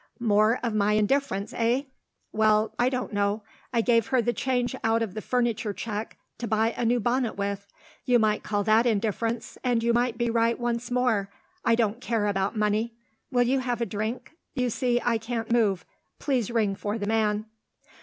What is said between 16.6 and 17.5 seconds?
for the man."